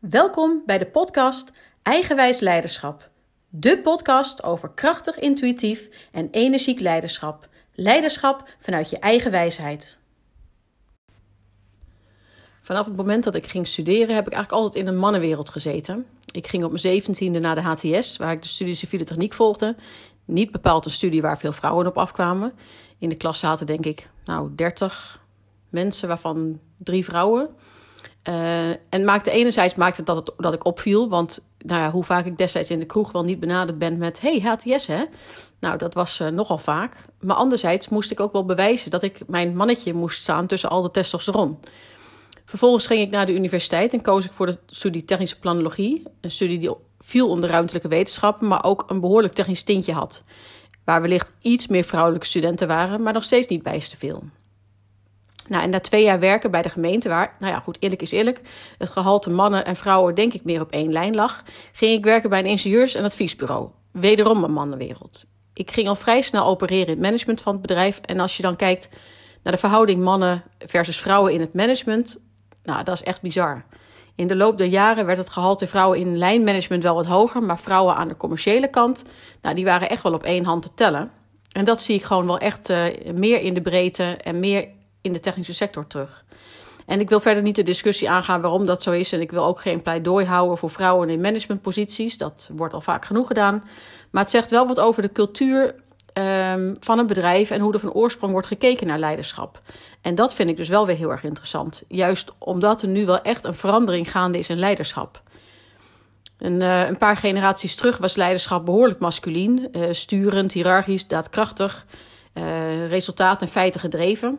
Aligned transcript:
Welkom 0.00 0.62
bij 0.66 0.78
de 0.78 0.86
podcast 0.86 1.52
Eigenwijs 1.82 2.40
Leiderschap. 2.40 3.10
De 3.48 3.78
podcast 3.78 4.42
over 4.42 4.70
krachtig, 4.70 5.18
intuïtief 5.18 6.08
en 6.12 6.28
energiek 6.30 6.80
leiderschap. 6.80 7.48
Leiderschap 7.74 8.48
vanuit 8.58 8.90
je 8.90 8.98
eigen 8.98 9.30
wijsheid. 9.30 9.98
Vanaf 12.60 12.86
het 12.86 12.96
moment 12.96 13.24
dat 13.24 13.34
ik 13.34 13.46
ging 13.46 13.66
studeren 13.66 14.14
heb 14.14 14.26
ik 14.26 14.32
eigenlijk 14.32 14.62
altijd 14.62 14.84
in 14.84 14.92
een 14.92 14.98
mannenwereld 14.98 15.48
gezeten. 15.48 16.06
Ik 16.32 16.46
ging 16.46 16.62
op 16.62 16.68
mijn 16.68 16.80
zeventiende 16.80 17.38
naar 17.38 17.54
de 17.54 17.60
HTS, 17.60 18.16
waar 18.16 18.32
ik 18.32 18.42
de 18.42 18.48
studie 18.48 18.74
civiele 18.74 19.04
techniek 19.04 19.32
volgde. 19.32 19.76
Niet 20.24 20.50
bepaald 20.50 20.84
een 20.84 20.90
studie 20.90 21.22
waar 21.22 21.38
veel 21.38 21.52
vrouwen 21.52 21.86
op 21.86 21.98
afkwamen. 21.98 22.52
In 22.98 23.08
de 23.08 23.16
klas 23.16 23.38
zaten 23.38 23.66
denk 23.66 23.84
ik 23.86 24.08
nou 24.24 24.54
30 24.54 25.20
mensen, 25.68 26.08
waarvan 26.08 26.60
drie 26.76 27.04
vrouwen. 27.04 27.48
Uh, 28.28 28.68
en 28.68 29.04
maakte 29.04 29.30
enerzijds 29.30 29.74
maakte 29.74 30.02
dat, 30.02 30.16
het, 30.16 30.32
dat 30.36 30.52
ik 30.52 30.64
opviel. 30.64 31.08
Want 31.08 31.44
nou 31.58 31.80
ja, 31.80 31.90
hoe 31.90 32.04
vaak 32.04 32.26
ik 32.26 32.38
destijds 32.38 32.70
in 32.70 32.78
de 32.78 32.84
kroeg 32.84 33.12
wel 33.12 33.24
niet 33.24 33.40
benaderd 33.40 33.78
ben 33.78 33.98
met... 33.98 34.20
hey, 34.20 34.40
HTS 34.40 34.86
hè? 34.86 35.04
Nou, 35.60 35.78
dat 35.78 35.94
was 35.94 36.20
uh, 36.20 36.28
nogal 36.28 36.58
vaak. 36.58 37.04
Maar 37.20 37.36
anderzijds 37.36 37.88
moest 37.88 38.10
ik 38.10 38.20
ook 38.20 38.32
wel 38.32 38.44
bewijzen 38.44 38.90
dat 38.90 39.02
ik 39.02 39.20
mijn 39.26 39.56
mannetje 39.56 39.94
moest 39.94 40.22
staan 40.22 40.46
tussen 40.46 40.70
al 40.70 40.82
de 40.82 40.90
testosteron. 40.90 41.58
Vervolgens 42.44 42.86
ging 42.86 43.00
ik 43.00 43.10
naar 43.10 43.26
de 43.26 43.34
universiteit 43.34 43.92
en 43.92 44.02
koos 44.02 44.24
ik 44.24 44.32
voor 44.32 44.46
de 44.46 44.58
studie 44.66 45.04
technische 45.04 45.38
planologie. 45.38 46.02
Een 46.20 46.30
studie 46.30 46.58
die 46.58 46.70
viel 46.98 47.28
onder 47.28 47.50
ruimtelijke 47.50 47.88
wetenschappen, 47.88 48.48
maar 48.48 48.64
ook 48.64 48.84
een 48.86 49.00
behoorlijk 49.00 49.34
technisch 49.34 49.62
tintje 49.62 49.92
had. 49.92 50.22
Waar 50.84 51.00
wellicht 51.00 51.32
iets 51.42 51.66
meer 51.66 51.84
vrouwelijke 51.84 52.26
studenten 52.26 52.68
waren, 52.68 53.02
maar 53.02 53.12
nog 53.12 53.24
steeds 53.24 53.46
niet 53.46 53.62
bijster 53.62 53.98
veel. 53.98 54.22
Nou, 55.48 55.62
en 55.62 55.70
na 55.70 55.80
twee 55.80 56.02
jaar 56.02 56.20
werken 56.20 56.50
bij 56.50 56.62
de 56.62 56.68
gemeente, 56.68 57.08
waar, 57.08 57.36
nou 57.38 57.52
ja, 57.52 57.60
goed, 57.60 57.76
eerlijk 57.80 58.02
is 58.02 58.10
eerlijk, 58.10 58.40
het 58.78 58.88
gehalte 58.88 59.30
mannen 59.30 59.64
en 59.64 59.76
vrouwen 59.76 60.14
denk 60.14 60.32
ik 60.32 60.44
meer 60.44 60.60
op 60.60 60.70
één 60.70 60.92
lijn 60.92 61.14
lag, 61.14 61.42
ging 61.72 61.98
ik 61.98 62.04
werken 62.04 62.30
bij 62.30 62.38
een 62.38 62.46
ingenieurs- 62.46 62.94
en 62.94 63.04
adviesbureau. 63.04 63.68
Wederom 63.92 64.44
een 64.44 64.52
mannenwereld. 64.52 65.26
Ik 65.54 65.70
ging 65.70 65.88
al 65.88 65.94
vrij 65.94 66.22
snel 66.22 66.46
opereren 66.46 66.86
in 66.86 66.92
het 66.92 67.00
management 67.00 67.40
van 67.40 67.52
het 67.52 67.62
bedrijf. 67.62 68.00
En 68.04 68.20
als 68.20 68.36
je 68.36 68.42
dan 68.42 68.56
kijkt 68.56 68.88
naar 69.42 69.52
de 69.52 69.58
verhouding 69.58 70.02
mannen 70.02 70.42
versus 70.58 71.00
vrouwen 71.00 71.32
in 71.32 71.40
het 71.40 71.54
management, 71.54 72.18
nou, 72.62 72.84
dat 72.84 72.94
is 72.94 73.02
echt 73.02 73.20
bizar. 73.20 73.64
In 74.14 74.26
de 74.26 74.36
loop 74.36 74.58
der 74.58 74.66
jaren 74.66 75.06
werd 75.06 75.18
het 75.18 75.30
gehalte 75.30 75.66
vrouwen 75.66 75.98
in 75.98 76.18
lijnmanagement 76.18 76.82
wel 76.82 76.94
wat 76.94 77.06
hoger, 77.06 77.42
maar 77.42 77.58
vrouwen 77.58 77.94
aan 77.94 78.08
de 78.08 78.16
commerciële 78.16 78.68
kant, 78.68 79.04
nou, 79.40 79.54
die 79.54 79.64
waren 79.64 79.88
echt 79.88 80.02
wel 80.02 80.12
op 80.12 80.22
één 80.22 80.44
hand 80.44 80.62
te 80.62 80.74
tellen. 80.74 81.10
En 81.52 81.64
dat 81.64 81.80
zie 81.80 81.94
ik 81.94 82.02
gewoon 82.02 82.26
wel 82.26 82.38
echt 82.38 82.70
uh, 82.70 82.84
meer 83.14 83.40
in 83.40 83.54
de 83.54 83.62
breedte 83.62 84.04
en 84.04 84.40
meer 84.40 84.68
in 85.02 85.12
de 85.12 85.20
technische 85.20 85.54
sector 85.54 85.86
terug. 85.86 86.24
En 86.86 87.00
ik 87.00 87.08
wil 87.08 87.20
verder 87.20 87.42
niet 87.42 87.56
de 87.56 87.62
discussie 87.62 88.10
aangaan 88.10 88.40
waarom 88.40 88.66
dat 88.66 88.82
zo 88.82 88.90
is. 88.90 89.12
En 89.12 89.20
ik 89.20 89.30
wil 89.30 89.44
ook 89.44 89.60
geen 89.60 89.82
pleidooi 89.82 90.26
houden 90.26 90.58
voor 90.58 90.70
vrouwen 90.70 91.10
in 91.10 91.20
managementposities. 91.20 92.18
Dat 92.18 92.50
wordt 92.56 92.74
al 92.74 92.80
vaak 92.80 93.04
genoeg 93.04 93.26
gedaan. 93.26 93.64
Maar 94.10 94.22
het 94.22 94.30
zegt 94.30 94.50
wel 94.50 94.66
wat 94.66 94.80
over 94.80 95.02
de 95.02 95.12
cultuur 95.12 95.74
um, 96.14 96.76
van 96.80 96.98
een 96.98 97.06
bedrijf 97.06 97.50
en 97.50 97.60
hoe 97.60 97.72
er 97.72 97.80
van 97.80 97.92
oorsprong 97.92 98.32
wordt 98.32 98.46
gekeken 98.46 98.86
naar 98.86 98.98
leiderschap. 98.98 99.62
En 100.00 100.14
dat 100.14 100.34
vind 100.34 100.50
ik 100.50 100.56
dus 100.56 100.68
wel 100.68 100.86
weer 100.86 100.96
heel 100.96 101.10
erg 101.10 101.24
interessant. 101.24 101.82
Juist 101.88 102.32
omdat 102.38 102.82
er 102.82 102.88
nu 102.88 103.06
wel 103.06 103.22
echt 103.22 103.44
een 103.44 103.54
verandering 103.54 104.10
gaande 104.10 104.38
is 104.38 104.50
in 104.50 104.58
leiderschap. 104.58 105.22
Een, 106.38 106.60
uh, 106.60 106.88
een 106.88 106.98
paar 106.98 107.16
generaties 107.16 107.76
terug 107.76 107.96
was 107.98 108.16
leiderschap 108.16 108.64
behoorlijk 108.64 108.98
masculien, 108.98 109.68
uh, 109.72 109.82
sturend, 109.90 110.52
hiërarchisch, 110.52 111.06
daadkrachtig, 111.06 111.86
uh, 112.34 112.88
resultaat 112.88 113.42
en 113.42 113.48
feiten 113.48 113.80
gedreven. 113.80 114.38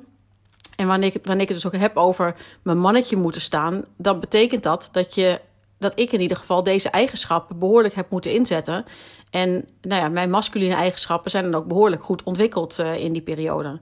En 0.76 0.88
wanneer 0.88 1.16
ik, 1.16 1.26
wanneer 1.26 1.42
ik 1.42 1.50
het 1.50 1.62
dus 1.62 1.68
ook 1.74 1.82
heb 1.82 1.98
over 1.98 2.36
mijn 2.62 2.80
mannetje 2.80 3.16
moeten 3.16 3.42
staan, 3.42 3.84
dan 3.98 4.20
betekent 4.20 4.64
dat 4.64 4.90
dat, 4.92 5.16
je, 5.16 5.40
dat 5.78 6.00
ik 6.00 6.12
in 6.12 6.22
ieder 6.22 6.38
geval 6.38 6.64
deze 6.64 6.90
eigenschappen 6.90 7.60
behoorlijk 7.60 7.94
heb 7.94 8.10
moeten 8.10 8.34
inzetten. 8.34 8.86
En 9.30 9.66
nou 9.82 10.02
ja, 10.02 10.10
mijn 10.10 10.30
masculine 10.30 10.76
eigenschappen 10.76 11.32
zijn 11.32 11.52
dan 11.52 11.62
ook 11.62 11.68
behoorlijk 11.68 12.04
goed 12.04 12.24
ontwikkeld 12.24 12.80
uh, 12.80 12.98
in 12.98 13.14
die 13.14 13.22
periode. 13.22 13.80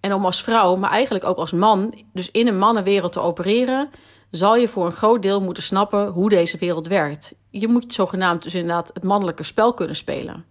En 0.00 0.14
om 0.14 0.24
als 0.24 0.42
vrouw, 0.42 0.76
maar 0.76 0.90
eigenlijk 0.90 1.24
ook 1.24 1.36
als 1.36 1.52
man, 1.52 1.94
dus 2.12 2.30
in 2.30 2.46
een 2.46 2.58
mannenwereld 2.58 3.12
te 3.12 3.20
opereren, 3.20 3.90
zal 4.30 4.56
je 4.56 4.68
voor 4.68 4.86
een 4.86 4.92
groot 4.92 5.22
deel 5.22 5.40
moeten 5.40 5.62
snappen 5.62 6.08
hoe 6.08 6.28
deze 6.28 6.58
wereld 6.58 6.86
werkt. 6.86 7.34
Je 7.50 7.68
moet 7.68 7.94
zogenaamd 7.94 8.42
dus 8.42 8.54
inderdaad 8.54 8.90
het 8.94 9.02
mannelijke 9.02 9.42
spel 9.42 9.74
kunnen 9.74 9.96
spelen. 9.96 10.44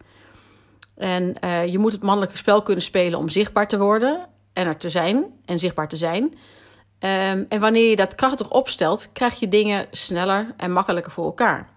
En 0.95 1.35
uh, 1.43 1.65
je 1.65 1.77
moet 1.77 1.91
het 1.91 2.03
mannelijke 2.03 2.37
spel 2.37 2.61
kunnen 2.61 2.83
spelen 2.83 3.19
om 3.19 3.29
zichtbaar 3.29 3.67
te 3.67 3.77
worden 3.77 4.27
en 4.57 4.67
er 4.67 4.77
te 4.77 4.89
zijn 4.89 5.25
en 5.45 5.59
zichtbaar 5.59 5.87
te 5.87 5.95
zijn. 5.95 6.23
Um, 6.23 7.45
en 7.49 7.59
wanneer 7.59 7.89
je 7.89 7.95
dat 7.95 8.15
krachtig 8.15 8.51
opstelt, 8.51 9.11
krijg 9.13 9.39
je 9.39 9.47
dingen 9.47 9.85
sneller 9.91 10.53
en 10.57 10.71
makkelijker 10.71 11.11
voor 11.11 11.25
elkaar. 11.25 11.69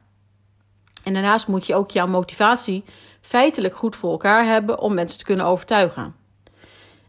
En 1.04 1.12
daarnaast 1.12 1.48
moet 1.48 1.66
je 1.66 1.74
ook 1.74 1.90
jouw 1.90 2.06
motivatie 2.06 2.84
feitelijk 3.20 3.76
goed 3.76 3.96
voor 3.96 4.10
elkaar 4.10 4.44
hebben 4.44 4.78
om 4.78 4.94
mensen 4.94 5.18
te 5.18 5.24
kunnen 5.24 5.46
overtuigen. 5.46 6.14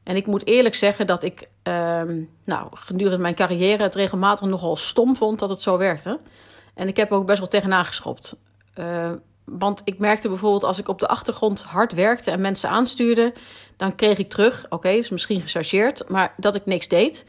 En 0.03 0.15
ik 0.15 0.25
moet 0.25 0.47
eerlijk 0.47 0.75
zeggen 0.75 1.07
dat 1.07 1.23
ik 1.23 1.47
um, 1.63 2.29
nou, 2.43 2.67
gedurende 2.71 3.17
mijn 3.17 3.35
carrière 3.35 3.83
het 3.83 3.95
regelmatig 3.95 4.47
nogal 4.47 4.75
stom 4.75 5.15
vond 5.15 5.39
dat 5.39 5.49
het 5.49 5.61
zo 5.61 5.77
werkte. 5.77 6.19
En 6.73 6.87
ik 6.87 6.97
heb 6.97 7.11
ook 7.11 7.25
best 7.25 7.39
wel 7.39 7.47
tegenaan 7.47 7.85
geschopt. 7.85 8.35
Uh, 8.79 9.11
want 9.57 9.81
ik 9.83 9.97
merkte 9.97 10.27
bijvoorbeeld 10.27 10.63
als 10.63 10.79
ik 10.79 10.87
op 10.87 10.99
de 10.99 11.07
achtergrond 11.07 11.63
hard 11.63 11.93
werkte 11.93 12.31
en 12.31 12.41
mensen 12.41 12.69
aanstuurde, 12.69 13.33
dan 13.77 13.95
kreeg 13.95 14.17
ik 14.17 14.29
terug, 14.29 14.63
oké, 14.63 14.75
okay, 14.75 14.97
is 14.97 15.09
misschien 15.09 15.41
gechargeerd, 15.41 16.09
maar 16.09 16.33
dat 16.37 16.55
ik 16.55 16.65
niks 16.65 16.87
deed. 16.87 17.25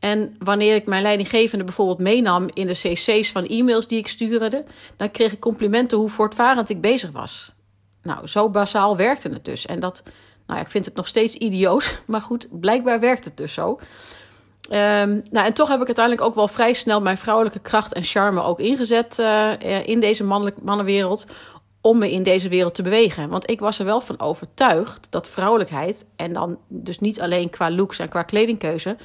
En 0.00 0.34
wanneer 0.38 0.74
ik 0.74 0.86
mijn 0.86 1.02
leidinggevende 1.02 1.64
bijvoorbeeld 1.64 1.98
meenam 1.98 2.48
in 2.52 2.66
de 2.66 2.72
cc's 2.72 3.32
van 3.32 3.46
e-mails 3.46 3.88
die 3.88 3.98
ik 3.98 4.08
stuurde, 4.08 4.64
dan 4.96 5.10
kreeg 5.10 5.32
ik 5.32 5.40
complimenten 5.40 5.98
hoe 5.98 6.08
voortvarend 6.08 6.70
ik 6.70 6.80
bezig 6.80 7.10
was. 7.10 7.52
Nou, 8.02 8.26
zo 8.26 8.50
basaal 8.50 8.96
werkte 8.96 9.28
het 9.28 9.44
dus. 9.44 9.66
En 9.66 9.80
dat, 9.80 10.02
nou, 10.46 10.60
ik 10.60 10.70
vind 10.70 10.84
het 10.84 10.94
nog 10.94 11.06
steeds 11.06 11.34
idioot, 11.34 11.98
maar 12.06 12.20
goed, 12.20 12.60
blijkbaar 12.60 13.00
werkt 13.00 13.24
het 13.24 13.36
dus 13.36 13.52
zo. 13.52 13.78
Um, 14.70 15.22
nou, 15.30 15.46
en 15.46 15.52
toch 15.52 15.68
heb 15.68 15.80
ik 15.80 15.86
uiteindelijk 15.86 16.26
ook 16.26 16.34
wel 16.34 16.48
vrij 16.48 16.72
snel 16.72 17.00
mijn 17.00 17.18
vrouwelijke 17.18 17.58
kracht 17.58 17.92
en 17.92 18.04
charme 18.04 18.42
ook 18.42 18.60
ingezet 18.60 19.18
uh, 19.18 19.86
in 19.86 20.00
deze 20.00 20.24
mannenwereld 20.62 21.26
om 21.86 21.98
me 21.98 22.12
in 22.12 22.22
deze 22.22 22.48
wereld 22.48 22.74
te 22.74 22.82
bewegen. 22.82 23.28
Want 23.28 23.50
ik 23.50 23.60
was 23.60 23.78
er 23.78 23.84
wel 23.84 24.00
van 24.00 24.20
overtuigd 24.20 25.06
dat 25.10 25.28
vrouwelijkheid, 25.28 26.06
en 26.16 26.32
dan 26.32 26.58
dus 26.68 26.98
niet 26.98 27.20
alleen 27.20 27.50
qua 27.50 27.70
looks 27.70 27.98
en 27.98 28.08
qua 28.08 28.22
kledingkeuze, 28.22 28.96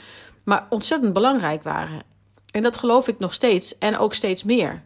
maar 0.44 0.67
ontzettend 0.69 1.13
belangrijk 1.13 1.63
waren. 1.63 2.01
En 2.51 2.63
dat 2.63 2.78
geloof 2.78 3.07
ik 3.07 3.19
nog 3.19 3.34
steeds 3.34 3.78
en 3.78 3.97
ook 3.97 4.13
steeds 4.13 4.44
meer. 4.44 4.81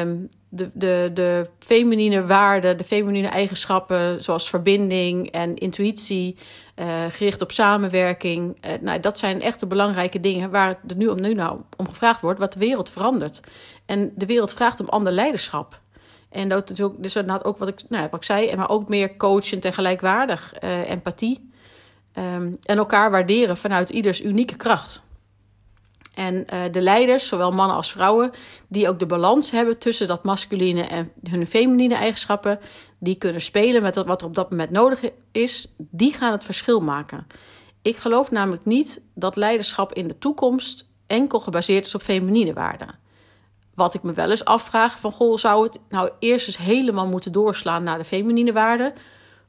Um, 0.00 0.28
de, 0.48 0.70
de, 0.74 1.10
de 1.14 1.46
feminine 1.58 2.26
waarden, 2.26 2.76
de 2.76 2.84
feminine 2.84 3.28
eigenschappen, 3.28 4.22
zoals 4.22 4.48
verbinding 4.48 5.30
en 5.30 5.56
intuïtie, 5.56 6.36
uh, 6.76 7.04
gericht 7.10 7.42
op 7.42 7.52
samenwerking. 7.52 8.56
Uh, 8.66 8.70
nou, 8.80 9.00
dat 9.00 9.18
zijn 9.18 9.42
echt 9.42 9.60
de 9.60 9.66
belangrijke 9.66 10.20
dingen 10.20 10.50
waar 10.50 10.68
er 10.88 10.96
nu 10.96 11.06
om, 11.06 11.20
nu 11.20 11.34
nou 11.34 11.60
om 11.76 11.88
gevraagd 11.88 12.20
wordt, 12.20 12.38
wat 12.38 12.52
de 12.52 12.58
wereld 12.58 12.90
verandert. 12.90 13.40
En 13.86 14.12
de 14.16 14.26
wereld 14.26 14.52
vraagt 14.52 14.80
om 14.80 14.88
ander 14.88 15.12
leiderschap. 15.12 15.80
En 16.30 16.48
dat 16.48 16.70
is 16.70 16.80
ook, 16.80 17.02
dus 17.02 17.16
inderdaad 17.16 17.44
ook 17.44 17.58
wat 17.58 17.68
ik, 17.68 17.80
nou, 17.88 18.08
wat 18.10 18.20
ik 18.20 18.26
zei, 18.26 18.56
maar 18.56 18.70
ook 18.70 18.88
meer 18.88 19.16
coachend 19.16 19.64
en 19.64 19.72
gelijkwaardig, 19.72 20.54
uh, 20.64 20.90
empathie. 20.90 21.50
Um, 22.14 22.58
en 22.62 22.78
elkaar 22.78 23.10
waarderen 23.10 23.56
vanuit 23.56 23.90
ieders 23.90 24.22
unieke 24.22 24.56
kracht. 24.56 25.02
En 26.14 26.34
uh, 26.34 26.60
de 26.72 26.80
leiders, 26.80 27.28
zowel 27.28 27.50
mannen 27.50 27.76
als 27.76 27.92
vrouwen, 27.92 28.30
die 28.68 28.88
ook 28.88 28.98
de 28.98 29.06
balans 29.06 29.50
hebben 29.50 29.78
tussen 29.78 30.08
dat 30.08 30.24
masculine 30.24 30.82
en 30.82 31.12
hun 31.30 31.46
feminine 31.46 31.94
eigenschappen, 31.94 32.58
die 32.98 33.14
kunnen 33.14 33.40
spelen 33.40 33.82
met 33.82 33.94
wat 33.94 34.20
er 34.20 34.26
op 34.26 34.34
dat 34.34 34.50
moment 34.50 34.70
nodig 34.70 35.00
is, 35.32 35.74
die 35.76 36.12
gaan 36.12 36.32
het 36.32 36.44
verschil 36.44 36.80
maken. 36.80 37.26
Ik 37.82 37.96
geloof 37.96 38.30
namelijk 38.30 38.64
niet 38.64 39.02
dat 39.14 39.36
leiderschap 39.36 39.92
in 39.92 40.08
de 40.08 40.18
toekomst 40.18 40.88
enkel 41.06 41.40
gebaseerd 41.40 41.86
is 41.86 41.94
op 41.94 42.02
feminine 42.02 42.52
waarden. 42.52 42.98
Wat 43.78 43.94
ik 43.94 44.02
me 44.02 44.12
wel 44.12 44.30
eens 44.30 44.44
afvraag 44.44 44.98
van, 44.98 45.12
goh, 45.12 45.36
zou 45.36 45.64
het 45.64 45.78
nou 45.88 46.10
eerst 46.18 46.46
eens 46.46 46.56
helemaal 46.56 47.06
moeten 47.06 47.32
doorslaan 47.32 47.82
naar 47.82 47.98
de 47.98 48.04
feminine 48.04 48.52
waarden, 48.52 48.92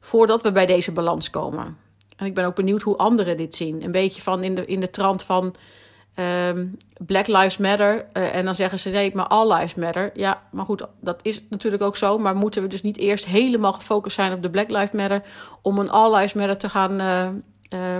voordat 0.00 0.42
we 0.42 0.52
bij 0.52 0.66
deze 0.66 0.92
balans 0.92 1.30
komen? 1.30 1.76
En 2.16 2.26
ik 2.26 2.34
ben 2.34 2.44
ook 2.44 2.54
benieuwd 2.54 2.82
hoe 2.82 2.96
anderen 2.96 3.36
dit 3.36 3.54
zien. 3.54 3.84
Een 3.84 3.92
beetje 3.92 4.22
van 4.22 4.42
in 4.42 4.54
de, 4.54 4.66
in 4.66 4.80
de 4.80 4.90
trant 4.90 5.22
van 5.22 5.54
um, 6.48 6.76
Black 6.98 7.26
Lives 7.26 7.56
Matter. 7.56 8.06
Uh, 8.12 8.34
en 8.34 8.44
dan 8.44 8.54
zeggen 8.54 8.78
ze 8.78 8.90
nee, 8.90 9.10
maar 9.14 9.26
All 9.26 9.52
Lives 9.52 9.74
Matter. 9.74 10.10
Ja, 10.14 10.42
maar 10.50 10.64
goed, 10.64 10.86
dat 11.00 11.20
is 11.22 11.42
natuurlijk 11.48 11.82
ook 11.82 11.96
zo. 11.96 12.18
Maar 12.18 12.36
moeten 12.36 12.62
we 12.62 12.68
dus 12.68 12.82
niet 12.82 12.98
eerst 12.98 13.26
helemaal 13.26 13.72
gefocust 13.72 14.14
zijn 14.14 14.32
op 14.32 14.42
de 14.42 14.50
Black 14.50 14.68
Lives 14.68 14.90
Matter 14.90 15.22
om 15.62 15.78
een 15.78 15.90
All 15.90 16.14
Lives 16.14 16.32
Matter 16.32 16.56
te 16.56 16.68
gaan. 16.68 17.00
Uh, 17.00 17.28
uh, 17.74 17.98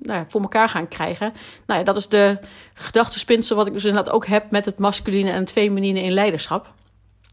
nou 0.00 0.24
voor 0.28 0.40
elkaar 0.40 0.68
gaan 0.68 0.88
krijgen. 0.88 1.32
Nou 1.66 1.78
ja, 1.78 1.84
dat 1.84 1.96
is 1.96 2.08
de 2.08 2.38
gedachtespinsel 2.74 3.56
wat 3.56 3.66
ik 3.66 3.72
dus 3.72 3.84
inderdaad 3.84 4.14
ook 4.14 4.26
heb 4.26 4.50
met 4.50 4.64
het 4.64 4.78
masculine 4.78 5.30
en 5.30 5.40
het 5.40 5.52
feminine 5.52 6.02
in 6.02 6.12
leiderschap. 6.12 6.72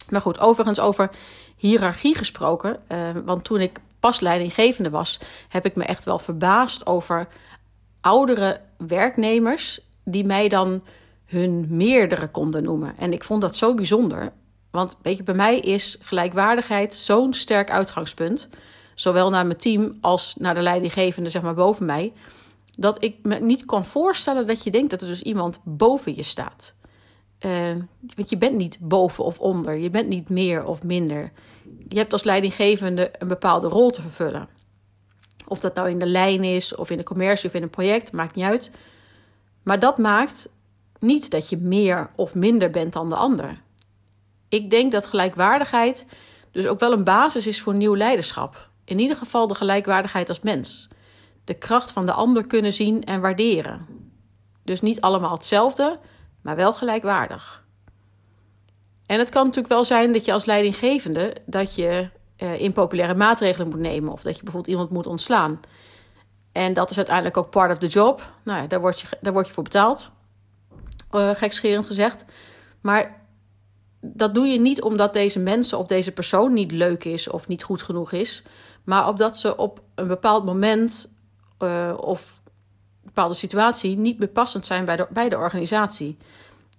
Maar 0.09 0.21
goed, 0.21 0.39
overigens 0.39 0.79
over 0.79 1.09
hiërarchie 1.55 2.15
gesproken. 2.15 2.79
want 3.25 3.43
toen 3.43 3.59
ik 3.59 3.79
pas 3.99 4.19
leidinggevende 4.19 4.89
was, 4.89 5.19
heb 5.49 5.65
ik 5.65 5.75
me 5.75 5.83
echt 5.83 6.05
wel 6.05 6.19
verbaasd 6.19 6.85
over 6.85 7.27
oudere 8.01 8.59
werknemers 8.77 9.79
die 10.03 10.25
mij 10.25 10.49
dan 10.49 10.81
hun 11.25 11.67
meerdere 11.69 12.27
konden 12.27 12.63
noemen. 12.63 12.93
En 12.97 13.13
ik 13.13 13.23
vond 13.23 13.41
dat 13.41 13.55
zo 13.55 13.73
bijzonder. 13.73 14.31
Want 14.71 14.95
weet 15.01 15.17
je, 15.17 15.23
bij 15.23 15.35
mij 15.35 15.59
is 15.59 15.97
gelijkwaardigheid 16.01 16.95
zo'n 16.95 17.33
sterk 17.33 17.71
uitgangspunt. 17.71 18.49
Zowel 18.93 19.29
naar 19.29 19.45
mijn 19.45 19.57
team 19.57 19.97
als 20.01 20.35
naar 20.39 20.53
de 20.53 20.61
leidinggevende, 20.61 21.29
zeg 21.29 21.41
maar 21.41 21.53
boven 21.53 21.85
mij. 21.85 22.13
Dat 22.79 23.03
ik 23.03 23.15
me 23.21 23.39
niet 23.39 23.65
kan 23.65 23.85
voorstellen 23.85 24.47
dat 24.47 24.63
je 24.63 24.71
denkt 24.71 24.89
dat 24.89 25.01
er 25.01 25.07
dus 25.07 25.21
iemand 25.21 25.59
boven 25.63 26.15
je 26.15 26.23
staat. 26.23 26.75
Uh, 27.39 27.75
want 28.15 28.29
je 28.29 28.37
bent 28.37 28.55
niet 28.55 28.77
boven 28.81 29.23
of 29.23 29.39
onder. 29.39 29.77
Je 29.77 29.89
bent 29.89 30.07
niet 30.07 30.29
meer 30.29 30.65
of 30.65 30.83
minder. 30.83 31.31
Je 31.87 31.97
hebt 31.97 32.13
als 32.13 32.23
leidinggevende 32.23 33.11
een 33.17 33.27
bepaalde 33.27 33.67
rol 33.67 33.89
te 33.89 34.01
vervullen. 34.01 34.49
Of 35.47 35.59
dat 35.59 35.75
nou 35.75 35.89
in 35.89 35.99
de 35.99 36.05
lijn 36.05 36.43
is, 36.43 36.75
of 36.75 36.89
in 36.89 36.97
de 36.97 37.03
commercie 37.03 37.49
of 37.49 37.55
in 37.55 37.61
een 37.61 37.69
project, 37.69 38.11
maakt 38.11 38.35
niet 38.35 38.45
uit. 38.45 38.71
Maar 39.63 39.79
dat 39.79 39.97
maakt 39.97 40.49
niet 40.99 41.31
dat 41.31 41.49
je 41.49 41.57
meer 41.57 42.09
of 42.15 42.35
minder 42.35 42.69
bent 42.69 42.93
dan 42.93 43.09
de 43.09 43.15
ander. 43.15 43.61
Ik 44.49 44.69
denk 44.69 44.91
dat 44.91 45.05
gelijkwaardigheid 45.05 46.05
dus 46.51 46.67
ook 46.67 46.79
wel 46.79 46.91
een 46.91 47.03
basis 47.03 47.47
is 47.47 47.61
voor 47.61 47.75
nieuw 47.75 47.95
leiderschap. 47.95 48.69
In 48.85 48.99
ieder 48.99 49.17
geval 49.17 49.47
de 49.47 49.55
gelijkwaardigheid 49.55 50.29
als 50.29 50.41
mens. 50.41 50.87
De 51.47 51.53
kracht 51.53 51.91
van 51.91 52.05
de 52.05 52.11
ander 52.11 52.47
kunnen 52.47 52.73
zien 52.73 53.03
en 53.03 53.21
waarderen. 53.21 53.85
Dus 54.63 54.81
niet 54.81 55.01
allemaal 55.01 55.33
hetzelfde, 55.33 55.99
maar 56.41 56.55
wel 56.55 56.73
gelijkwaardig. 56.73 57.63
En 59.05 59.19
het 59.19 59.29
kan 59.29 59.43
natuurlijk 59.43 59.73
wel 59.73 59.85
zijn 59.85 60.13
dat 60.13 60.25
je 60.25 60.33
als 60.33 60.45
leidinggevende 60.45 61.35
dat 61.45 61.75
je 61.75 62.09
uh, 62.37 62.59
impopulaire 62.59 63.15
maatregelen 63.15 63.69
moet 63.69 63.79
nemen 63.79 64.11
of 64.11 64.21
dat 64.21 64.35
je 64.35 64.43
bijvoorbeeld 64.43 64.73
iemand 64.73 64.89
moet 64.89 65.07
ontslaan. 65.07 65.59
En 66.51 66.73
dat 66.73 66.89
is 66.89 66.97
uiteindelijk 66.97 67.37
ook 67.37 67.49
part 67.49 67.71
of 67.71 67.77
the 67.77 67.87
job. 67.87 68.31
Nou 68.43 68.61
ja, 68.61 68.67
daar 68.67 68.79
word 68.79 68.99
je, 68.99 69.07
daar 69.21 69.33
word 69.33 69.47
je 69.47 69.53
voor 69.53 69.63
betaald. 69.63 70.11
Uh, 71.11 71.29
gekscherend 71.29 71.85
gezegd. 71.85 72.25
Maar 72.81 73.25
dat 74.01 74.33
doe 74.33 74.47
je 74.47 74.59
niet 74.59 74.81
omdat 74.81 75.13
deze 75.13 75.39
mensen 75.39 75.77
of 75.77 75.87
deze 75.87 76.11
persoon 76.11 76.53
niet 76.53 76.71
leuk 76.71 77.03
is 77.03 77.29
of 77.29 77.47
niet 77.47 77.63
goed 77.63 77.81
genoeg 77.81 78.11
is. 78.11 78.43
Maar 78.83 79.07
omdat 79.07 79.37
ze 79.37 79.57
op 79.57 79.81
een 79.95 80.07
bepaald 80.07 80.45
moment 80.45 81.15
uh, 81.59 81.93
of 81.97 82.41
bepaalde 83.03 83.33
situatie 83.33 83.97
niet 83.97 84.19
meer 84.19 84.27
passend 84.27 84.65
zijn 84.65 84.85
bij 84.85 84.95
de, 84.95 85.07
bij 85.09 85.29
de 85.29 85.37
organisatie. 85.37 86.17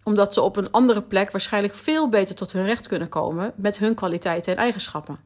Omdat 0.02 0.34
ze 0.34 0.42
op 0.42 0.56
een 0.56 0.70
andere 0.70 1.02
plek 1.02 1.30
waarschijnlijk 1.30 1.75
veel 1.75 2.08
beter 2.08 2.34
tot 2.34 2.52
hun 2.52 2.66
recht 2.66 2.88
kunnen 2.88 3.08
komen 3.08 3.52
met 3.56 3.78
hun 3.78 3.94
kwaliteiten 3.94 4.52
en 4.52 4.58
eigenschappen. 4.58 5.19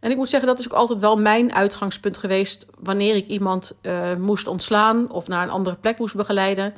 En 0.00 0.10
ik 0.10 0.16
moet 0.16 0.28
zeggen, 0.28 0.48
dat 0.48 0.58
is 0.58 0.66
ook 0.66 0.78
altijd 0.78 0.98
wel 0.98 1.16
mijn 1.16 1.54
uitgangspunt 1.54 2.16
geweest 2.16 2.66
wanneer 2.78 3.14
ik 3.14 3.26
iemand 3.26 3.78
uh, 3.82 4.14
moest 4.14 4.46
ontslaan 4.46 5.10
of 5.10 5.28
naar 5.28 5.42
een 5.42 5.50
andere 5.50 5.76
plek 5.76 5.98
moest 5.98 6.14
begeleiden. 6.14 6.74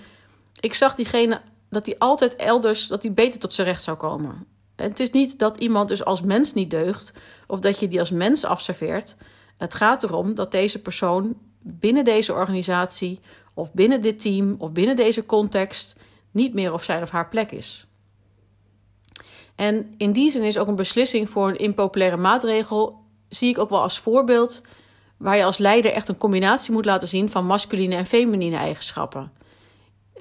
Ik 0.60 0.74
zag 0.74 0.94
diegene 0.94 1.40
dat 1.70 1.86
hij 1.86 1.98
altijd 1.98 2.36
elders, 2.36 2.86
dat 2.86 3.02
hij 3.02 3.12
beter 3.12 3.40
tot 3.40 3.52
zijn 3.52 3.66
recht 3.66 3.82
zou 3.82 3.96
komen. 3.96 4.46
En 4.76 4.88
het 4.88 5.00
is 5.00 5.10
niet 5.10 5.38
dat 5.38 5.56
iemand 5.56 5.88
dus 5.88 6.04
als 6.04 6.22
mens 6.22 6.52
niet 6.54 6.70
deugt 6.70 7.12
of 7.46 7.60
dat 7.60 7.78
je 7.78 7.88
die 7.88 8.00
als 8.00 8.10
mens 8.10 8.44
afserveert. 8.44 9.16
Het 9.56 9.74
gaat 9.74 10.02
erom 10.02 10.34
dat 10.34 10.50
deze 10.50 10.82
persoon 10.82 11.36
binnen 11.62 12.04
deze 12.04 12.32
organisatie 12.32 13.20
of 13.54 13.72
binnen 13.72 14.02
dit 14.02 14.20
team 14.20 14.54
of 14.58 14.72
binnen 14.72 14.96
deze 14.96 15.26
context 15.26 15.96
niet 16.30 16.54
meer 16.54 16.72
op 16.72 16.82
zijn 16.82 17.02
of 17.02 17.10
haar 17.10 17.28
plek 17.28 17.50
is. 17.50 17.86
En 19.54 19.94
in 19.96 20.12
die 20.12 20.30
zin 20.30 20.42
is 20.42 20.58
ook 20.58 20.68
een 20.68 20.74
beslissing 20.74 21.30
voor 21.30 21.48
een 21.48 21.58
impopulaire 21.58 22.16
maatregel, 22.16 23.04
zie 23.28 23.48
ik 23.48 23.58
ook 23.58 23.70
wel 23.70 23.82
als 23.82 23.98
voorbeeld, 23.98 24.62
waar 25.16 25.36
je 25.36 25.44
als 25.44 25.58
leider 25.58 25.92
echt 25.92 26.08
een 26.08 26.18
combinatie 26.18 26.72
moet 26.72 26.84
laten 26.84 27.08
zien 27.08 27.30
van 27.30 27.46
masculine 27.46 27.94
en 27.94 28.06
feminine 28.06 28.56
eigenschappen. 28.56 29.32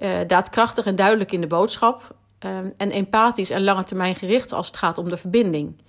Uh, 0.01 0.17
daadkrachtig 0.27 0.85
en 0.85 0.95
duidelijk 0.95 1.31
in 1.31 1.41
de 1.41 1.47
boodschap. 1.47 2.15
Um, 2.45 2.71
en 2.77 2.91
empathisch 2.91 3.49
en 3.49 3.63
lange 3.63 3.83
termijn 3.83 4.15
gericht 4.15 4.53
als 4.53 4.67
het 4.67 4.77
gaat 4.77 4.97
om 4.97 5.09
de 5.09 5.17
verbinding. 5.17 5.81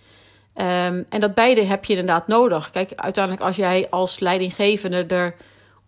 Um, 0.61 1.07
en 1.09 1.21
dat 1.21 1.35
beide 1.35 1.65
heb 1.65 1.85
je 1.85 1.97
inderdaad 1.97 2.27
nodig. 2.27 2.71
Kijk, 2.71 2.93
uiteindelijk 2.97 3.45
als 3.45 3.57
jij 3.57 3.87
als 3.91 4.19
leidinggevende 4.19 5.05
er 5.05 5.35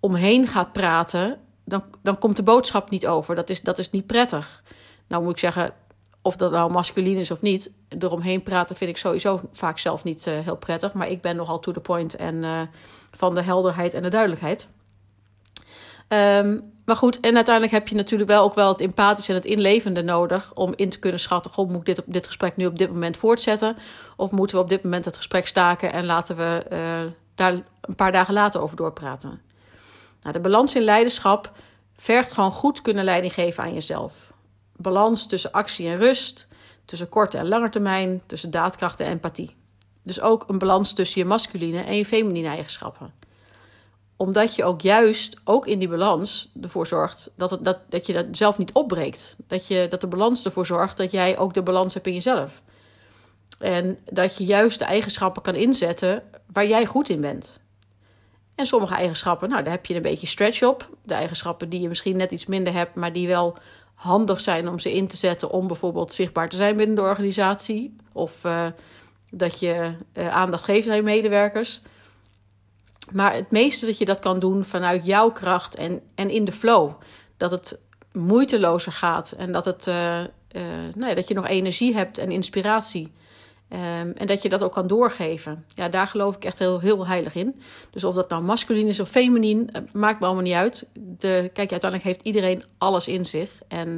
omheen 0.00 0.46
gaat 0.46 0.72
praten, 0.72 1.38
dan, 1.64 1.84
dan 2.02 2.18
komt 2.18 2.36
de 2.36 2.42
boodschap 2.42 2.90
niet 2.90 3.06
over. 3.06 3.34
Dat 3.34 3.50
is, 3.50 3.60
dat 3.60 3.78
is 3.78 3.90
niet 3.90 4.06
prettig. 4.06 4.62
Nou 5.08 5.22
moet 5.22 5.32
ik 5.32 5.38
zeggen, 5.38 5.72
of 6.22 6.36
dat 6.36 6.50
nou 6.50 6.72
masculin 6.72 7.16
is 7.16 7.30
of 7.30 7.42
niet, 7.42 7.72
eromheen 7.98 8.42
praten 8.42 8.76
vind 8.76 8.90
ik 8.90 8.96
sowieso 8.96 9.40
vaak 9.52 9.78
zelf 9.78 10.04
niet 10.04 10.26
uh, 10.26 10.38
heel 10.38 10.56
prettig. 10.56 10.92
Maar 10.92 11.08
ik 11.08 11.20
ben 11.20 11.36
nogal 11.36 11.58
to 11.58 11.72
the 11.72 11.80
point 11.80 12.16
en 12.16 12.34
uh, 12.34 12.60
van 13.10 13.34
de 13.34 13.42
helderheid 13.42 13.94
en 13.94 14.02
de 14.02 14.08
duidelijkheid. 14.08 14.68
Um, 16.12 16.72
maar 16.84 16.96
goed, 16.96 17.20
en 17.20 17.34
uiteindelijk 17.34 17.74
heb 17.74 17.88
je 17.88 17.94
natuurlijk 17.94 18.30
wel 18.30 18.42
ook 18.42 18.54
wel 18.54 18.68
het 18.68 18.80
empathische 18.80 19.32
en 19.32 19.38
het 19.38 19.46
inlevende 19.46 20.02
nodig 20.02 20.54
om 20.54 20.72
in 20.76 20.88
te 20.88 20.98
kunnen 20.98 21.20
schatten: 21.20 21.50
God, 21.50 21.68
moet 21.68 21.88
ik 21.88 21.96
dit, 21.96 22.02
dit 22.06 22.26
gesprek 22.26 22.56
nu 22.56 22.66
op 22.66 22.78
dit 22.78 22.90
moment 22.90 23.16
voortzetten? 23.16 23.76
Of 24.16 24.30
moeten 24.30 24.56
we 24.56 24.62
op 24.62 24.68
dit 24.68 24.82
moment 24.82 25.04
het 25.04 25.16
gesprek 25.16 25.46
staken 25.46 25.92
en 25.92 26.04
laten 26.04 26.36
we 26.36 26.64
uh, 26.72 27.12
daar 27.34 27.52
een 27.80 27.94
paar 27.94 28.12
dagen 28.12 28.34
later 28.34 28.60
over 28.60 28.76
doorpraten? 28.76 29.40
Nou, 30.22 30.32
de 30.32 30.40
balans 30.40 30.74
in 30.74 30.82
leiderschap 30.82 31.52
vergt 31.96 32.32
gewoon 32.32 32.52
goed 32.52 32.82
kunnen 32.82 33.04
leiding 33.04 33.34
geven 33.34 33.62
aan 33.62 33.74
jezelf. 33.74 34.32
Balans 34.76 35.26
tussen 35.26 35.52
actie 35.52 35.88
en 35.88 35.98
rust, 35.98 36.46
tussen 36.84 37.08
korte 37.08 37.38
en 37.38 37.48
lange 37.48 37.68
termijn, 37.68 38.22
tussen 38.26 38.50
daadkracht 38.50 39.00
en 39.00 39.06
empathie. 39.06 39.56
Dus 40.02 40.20
ook 40.20 40.44
een 40.48 40.58
balans 40.58 40.92
tussen 40.92 41.20
je 41.20 41.26
masculine 41.26 41.82
en 41.82 41.96
je 41.96 42.04
feminine 42.04 42.48
eigenschappen 42.48 43.21
omdat 44.22 44.54
je 44.54 44.64
ook 44.64 44.80
juist, 44.80 45.36
ook 45.44 45.66
in 45.66 45.78
die 45.78 45.88
balans, 45.88 46.52
ervoor 46.60 46.86
zorgt 46.86 47.30
dat, 47.36 47.50
het, 47.50 47.64
dat, 47.64 47.78
dat 47.88 48.06
je 48.06 48.12
dat 48.12 48.26
zelf 48.30 48.58
niet 48.58 48.72
opbreekt. 48.72 49.36
Dat, 49.46 49.66
je, 49.66 49.86
dat 49.88 50.00
de 50.00 50.06
balans 50.06 50.44
ervoor 50.44 50.66
zorgt 50.66 50.96
dat 50.96 51.10
jij 51.10 51.38
ook 51.38 51.54
de 51.54 51.62
balans 51.62 51.94
hebt 51.94 52.06
in 52.06 52.12
jezelf. 52.12 52.62
En 53.58 53.98
dat 54.10 54.38
je 54.38 54.44
juist 54.44 54.78
de 54.78 54.84
eigenschappen 54.84 55.42
kan 55.42 55.54
inzetten 55.54 56.22
waar 56.52 56.66
jij 56.66 56.86
goed 56.86 57.08
in 57.08 57.20
bent. 57.20 57.60
En 58.54 58.66
sommige 58.66 58.94
eigenschappen, 58.94 59.48
nou, 59.48 59.62
daar 59.62 59.72
heb 59.72 59.86
je 59.86 59.94
een 59.94 60.02
beetje 60.02 60.26
stretch 60.26 60.62
op. 60.62 60.88
De 61.02 61.14
eigenschappen 61.14 61.68
die 61.68 61.80
je 61.80 61.88
misschien 61.88 62.16
net 62.16 62.30
iets 62.30 62.46
minder 62.46 62.72
hebt, 62.72 62.94
maar 62.94 63.12
die 63.12 63.28
wel 63.28 63.56
handig 63.94 64.40
zijn 64.40 64.68
om 64.68 64.78
ze 64.78 64.92
in 64.92 65.08
te 65.08 65.16
zetten 65.16 65.50
om 65.50 65.66
bijvoorbeeld 65.66 66.12
zichtbaar 66.12 66.48
te 66.48 66.56
zijn 66.56 66.76
binnen 66.76 66.96
de 66.96 67.02
organisatie. 67.02 67.96
Of 68.12 68.44
uh, 68.44 68.66
dat 69.30 69.60
je 69.60 69.94
uh, 70.14 70.34
aandacht 70.34 70.64
geeft 70.64 70.88
aan 70.88 70.96
je 70.96 71.02
medewerkers. 71.02 71.82
Maar 73.12 73.34
het 73.34 73.50
meeste 73.50 73.86
dat 73.86 73.98
je 73.98 74.04
dat 74.04 74.18
kan 74.18 74.38
doen 74.38 74.64
vanuit 74.64 75.06
jouw 75.06 75.30
kracht 75.30 75.74
en, 75.74 76.00
en 76.14 76.30
in 76.30 76.44
de 76.44 76.52
flow. 76.52 76.92
Dat 77.36 77.50
het 77.50 77.78
moeitelozer 78.12 78.92
gaat 78.92 79.32
en 79.32 79.52
dat, 79.52 79.64
het, 79.64 79.86
uh, 79.86 80.20
uh, 80.20 80.26
nou 80.94 81.08
ja, 81.08 81.14
dat 81.14 81.28
je 81.28 81.34
nog 81.34 81.46
energie 81.46 81.94
hebt 81.94 82.18
en 82.18 82.30
inspiratie. 82.30 83.12
Um, 83.68 84.12
en 84.12 84.26
dat 84.26 84.42
je 84.42 84.48
dat 84.48 84.62
ook 84.62 84.72
kan 84.72 84.86
doorgeven. 84.86 85.64
Ja, 85.66 85.88
daar 85.88 86.06
geloof 86.06 86.36
ik 86.36 86.44
echt 86.44 86.58
heel, 86.58 86.80
heel 86.80 87.06
heilig 87.06 87.34
in. 87.34 87.62
Dus 87.90 88.04
of 88.04 88.14
dat 88.14 88.28
nou 88.28 88.42
masculin 88.42 88.86
is 88.86 89.00
of 89.00 89.08
feminien, 89.08 89.70
uh, 89.72 89.82
maakt 89.92 90.20
me 90.20 90.26
allemaal 90.26 90.44
niet 90.44 90.52
uit. 90.54 90.86
De, 90.92 91.50
kijk, 91.52 91.70
uiteindelijk 91.70 92.02
heeft 92.02 92.24
iedereen 92.24 92.64
alles 92.78 93.08
in 93.08 93.24
zich. 93.24 93.50
En 93.68 93.94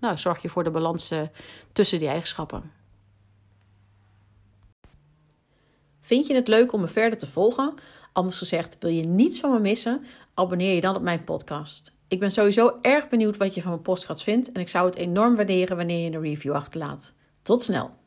nou, 0.00 0.18
zorg 0.18 0.42
je 0.42 0.48
voor 0.48 0.64
de 0.64 0.70
balans 0.70 1.12
tussen 1.72 1.98
die 1.98 2.08
eigenschappen. 2.08 2.70
Vind 6.00 6.26
je 6.26 6.34
het 6.34 6.48
leuk 6.48 6.72
om 6.72 6.80
me 6.80 6.88
verder 6.88 7.18
te 7.18 7.26
volgen? 7.26 7.74
Anders 8.12 8.38
gezegd, 8.38 8.76
wil 8.80 8.90
je 8.90 9.04
niets 9.04 9.40
van 9.40 9.50
me 9.52 9.60
missen? 9.60 10.04
Abonneer 10.34 10.74
je 10.74 10.80
dan 10.80 10.96
op 10.96 11.02
mijn 11.02 11.24
podcast. 11.24 11.92
Ik 12.08 12.20
ben 12.20 12.32
sowieso 12.32 12.78
erg 12.82 13.08
benieuwd 13.08 13.36
wat 13.36 13.54
je 13.54 13.60
van 13.60 13.70
mijn 13.70 13.82
podcast 13.82 14.22
vindt 14.22 14.52
en 14.52 14.60
ik 14.60 14.68
zou 14.68 14.86
het 14.86 14.96
enorm 14.96 15.36
waarderen 15.36 15.76
wanneer 15.76 16.04
je 16.04 16.16
een 16.16 16.22
review 16.22 16.52
achterlaat. 16.52 17.14
Tot 17.42 17.62
snel! 17.62 18.01